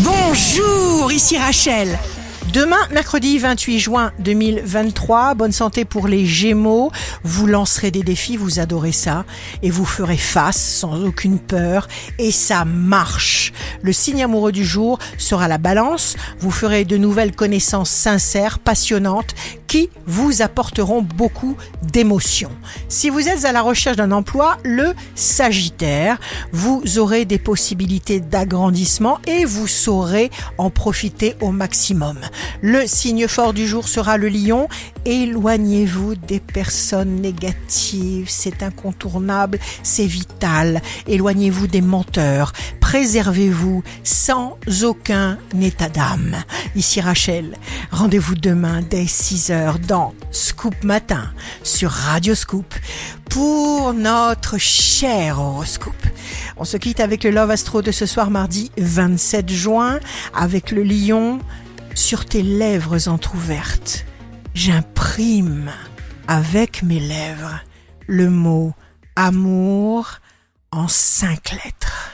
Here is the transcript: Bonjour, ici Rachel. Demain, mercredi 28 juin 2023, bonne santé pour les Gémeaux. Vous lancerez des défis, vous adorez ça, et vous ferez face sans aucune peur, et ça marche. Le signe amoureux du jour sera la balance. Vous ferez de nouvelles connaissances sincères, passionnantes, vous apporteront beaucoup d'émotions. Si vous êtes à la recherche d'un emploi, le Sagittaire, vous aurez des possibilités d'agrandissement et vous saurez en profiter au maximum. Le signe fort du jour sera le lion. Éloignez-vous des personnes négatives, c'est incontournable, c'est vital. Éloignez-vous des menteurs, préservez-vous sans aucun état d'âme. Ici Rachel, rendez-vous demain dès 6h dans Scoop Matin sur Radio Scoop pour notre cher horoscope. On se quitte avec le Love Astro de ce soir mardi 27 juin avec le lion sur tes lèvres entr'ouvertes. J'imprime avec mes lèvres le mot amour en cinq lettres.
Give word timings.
Bonjour, 0.00 1.12
ici 1.12 1.38
Rachel. 1.38 1.96
Demain, 2.52 2.88
mercredi 2.90 3.38
28 3.38 3.78
juin 3.78 4.12
2023, 4.18 5.34
bonne 5.34 5.52
santé 5.52 5.84
pour 5.84 6.08
les 6.08 6.26
Gémeaux. 6.26 6.90
Vous 7.22 7.46
lancerez 7.46 7.92
des 7.92 8.02
défis, 8.02 8.36
vous 8.36 8.58
adorez 8.58 8.90
ça, 8.90 9.24
et 9.62 9.70
vous 9.70 9.84
ferez 9.84 10.16
face 10.16 10.60
sans 10.60 11.04
aucune 11.04 11.38
peur, 11.38 11.86
et 12.18 12.32
ça 12.32 12.64
marche. 12.64 13.52
Le 13.82 13.92
signe 13.92 14.24
amoureux 14.24 14.50
du 14.50 14.64
jour 14.64 14.98
sera 15.16 15.46
la 15.46 15.58
balance. 15.58 16.16
Vous 16.40 16.50
ferez 16.50 16.84
de 16.84 16.96
nouvelles 16.96 17.34
connaissances 17.34 17.90
sincères, 17.90 18.58
passionnantes, 18.58 19.34
vous 20.06 20.42
apporteront 20.42 21.02
beaucoup 21.02 21.56
d'émotions. 21.82 22.50
Si 22.88 23.10
vous 23.10 23.28
êtes 23.28 23.44
à 23.44 23.52
la 23.52 23.62
recherche 23.62 23.96
d'un 23.96 24.12
emploi, 24.12 24.56
le 24.62 24.94
Sagittaire, 25.14 26.18
vous 26.52 26.82
aurez 26.98 27.24
des 27.24 27.38
possibilités 27.38 28.20
d'agrandissement 28.20 29.18
et 29.26 29.44
vous 29.44 29.66
saurez 29.66 30.30
en 30.58 30.70
profiter 30.70 31.34
au 31.40 31.50
maximum. 31.50 32.18
Le 32.60 32.86
signe 32.86 33.28
fort 33.28 33.52
du 33.52 33.66
jour 33.66 33.88
sera 33.88 34.16
le 34.16 34.28
lion. 34.28 34.68
Éloignez-vous 35.04 36.14
des 36.14 36.40
personnes 36.40 37.16
négatives, 37.16 38.26
c'est 38.28 38.62
incontournable, 38.62 39.58
c'est 39.82 40.06
vital. 40.06 40.80
Éloignez-vous 41.06 41.66
des 41.66 41.82
menteurs, 41.82 42.52
préservez-vous 42.94 43.82
sans 44.04 44.56
aucun 44.84 45.36
état 45.60 45.88
d'âme. 45.88 46.36
Ici 46.76 47.00
Rachel, 47.00 47.56
rendez-vous 47.90 48.36
demain 48.36 48.82
dès 48.88 49.02
6h 49.02 49.80
dans 49.80 50.14
Scoop 50.30 50.84
Matin 50.84 51.32
sur 51.64 51.90
Radio 51.90 52.36
Scoop 52.36 52.72
pour 53.28 53.94
notre 53.94 54.58
cher 54.58 55.40
horoscope. 55.40 56.06
On 56.56 56.64
se 56.64 56.76
quitte 56.76 57.00
avec 57.00 57.24
le 57.24 57.32
Love 57.32 57.50
Astro 57.50 57.82
de 57.82 57.90
ce 57.90 58.06
soir 58.06 58.30
mardi 58.30 58.70
27 58.78 59.50
juin 59.50 59.98
avec 60.32 60.70
le 60.70 60.84
lion 60.84 61.40
sur 61.96 62.24
tes 62.24 62.44
lèvres 62.44 63.08
entr'ouvertes. 63.08 64.06
J'imprime 64.54 65.72
avec 66.28 66.84
mes 66.84 67.00
lèvres 67.00 67.58
le 68.06 68.30
mot 68.30 68.72
amour 69.16 70.20
en 70.70 70.86
cinq 70.86 71.50
lettres. 71.64 72.13